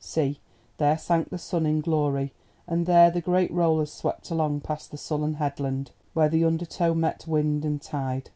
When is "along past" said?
4.31-4.89